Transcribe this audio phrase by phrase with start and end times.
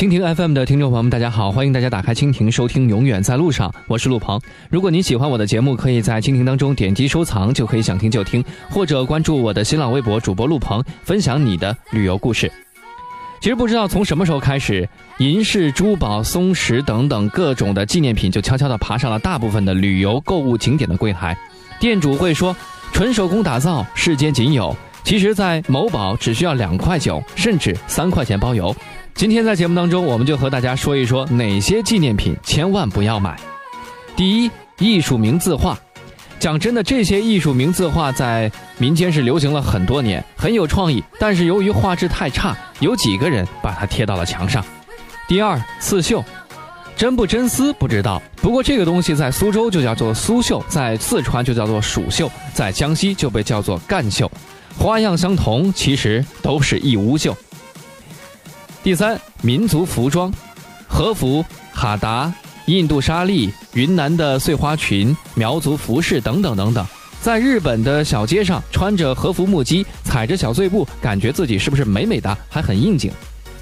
[0.00, 4.40] 蜻蜓 FM 的听众朋友们，大家好，欢迎大家打开蜻蜓收听《永远在路上》，我是陆鹏。
[4.70, 12.50] 如果您喜欢我的节目，可以在蜻蜓当中点击收藏，就可以想听就听，或者关注我的新浪微博主播陆鹏，分享你的旅游故事。
[13.42, 21.36] 其实不知道从什么时候开始，银饰、珠宝、松石等等各种的纪念品就悄悄地爬上了大部分的旅游购物景点的柜台。
[21.78, 22.56] 店主会说
[22.94, 28.74] ：“纯手工打造，世间仅有。”其实，在某宝只需要两块九，甚至三块钱包邮。
[29.14, 33.36] 今天在节目当中，我们就和大家说一说哪些纪念品千万不要买。
[34.14, 35.78] 第一，艺术名字画。
[36.38, 41.02] 讲真的，这些艺术名字画在民间是流行了很多年，很有创意。
[41.18, 44.64] 但是由于画质太差，有几个人把它贴到了墙上。
[45.28, 46.24] 第二，刺绣。
[47.00, 54.30] 真不真丝不知道，不过这个东西在苏州就叫做苏绣，在四川就叫做蜀绣，在江西就被叫做赣绣。
[54.78, 57.34] 花样相同，其实都是义乌绣。
[58.82, 60.30] 第三，民族服装，
[60.86, 61.42] 和服、
[61.72, 62.30] 哈达、
[62.66, 66.86] 印度纱丽、云南的碎花裙、苗族服饰等等等等，
[67.22, 73.10] 在日本的小街上穿着和服木屐，踩着小碎步，感觉自己是不是美美的，还很应景。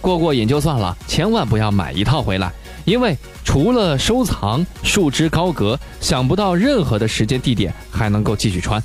[0.00, 2.52] 过过瘾就算了，千万不要买一套回来，
[2.88, 8.82] 因为除了收藏，束之高阁，想不到任何的时间地点还能够继续穿。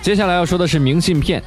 [0.00, 1.42] 接下来要说的是明信片，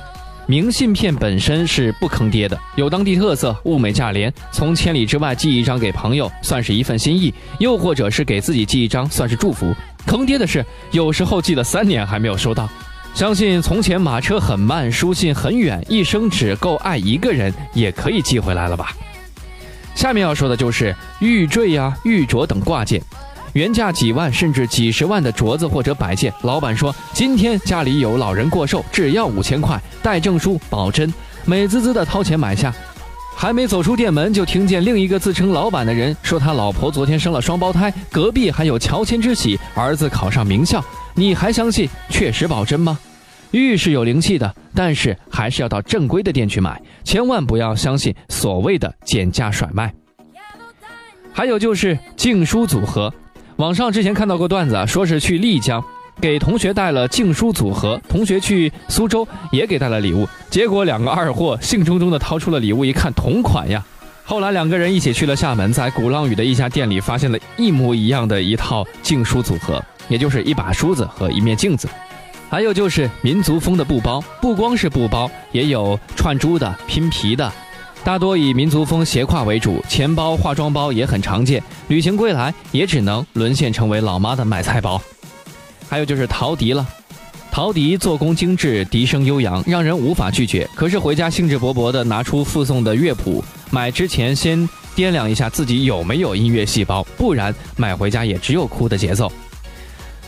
[0.47, 4.31] 明信片本身是不坑爹的，有当地特色，物美价廉。
[4.51, 9.73] 从千里之外寄一张给朋友，算是一份心意；又或者是给自己寄一张，算是祝福。
[10.05, 12.67] 坑爹的是，有时候寄了三年还没有收到。
[13.13, 18.93] 相信从前马车很慢，书信很远，一生只够爱一个人，也可以寄回来了吧？
[19.95, 23.01] 下面要说的就是玉坠呀、玉镯等挂件。
[23.53, 32.73] 原价几万甚至几十万的镯子或者摆件，老板说今天家里有老人过寿，只要五千块，带证书保真，美滋滋的掏钱买下。
[33.35, 40.83] 还没走出店门，就听见另一个自称老板的人说他老婆昨天生了双胞胎，隔壁还有乔迁之喜，儿子考上名校。
[41.15, 42.97] 你还相信确实保真吗？
[43.51, 49.93] 玉是有灵气的，但是还是要到正规的店去买，千万不要相信所谓的减价甩卖。
[51.33, 53.13] 还有就是敬书组合。
[53.57, 55.83] 网上之前看到过段子，说是去丽江
[56.19, 63.85] 给同学带了敬书组合，同学去苏州也给带了礼物，结果两个二货兴冲冲的掏出了礼物，一看同款呀。
[64.23, 71.87] 后来两个人一起去了厦门，在鼓浪屿的一家店里发现了一模一样的一套敬书组合，也就是一把梳子和一面镜子。
[72.51, 77.49] 还有就是民族风的布包，不光是布包，也有串珠的、拼皮的。
[78.03, 81.63] 大多以民族风斜挎为主，钱包、化妆包也很常见。
[81.87, 85.01] 旅行归来，也只能沦陷成为老妈的买菜包。
[85.87, 86.85] 还有就是陶笛了，
[87.49, 90.69] 陶笛做工精致，笛声悠扬，让人无法拒绝。
[90.75, 99.31] 可是回家兴致勃勃地拿出附送的乐谱，买之前先掂量一下自己有没有音乐细胞，不然买回家也只有哭的节奏。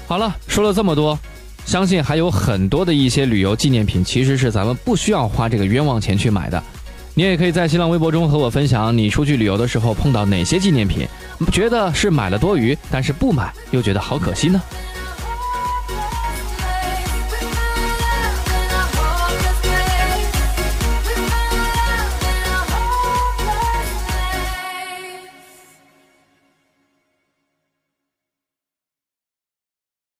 [0.07, 1.19] 好了，说了这么多，
[1.65, 6.61] 相信还有很多的一些旅游纪念品，其实是咱们不需要花这个冤枉钱去买的。
[7.15, 11.07] 你也可以在新浪微博中和我分享，你出去旅游的时候碰到哪些纪念品，
[11.51, 14.61] 觉得是买了多余，但是不买又觉得好可惜呢？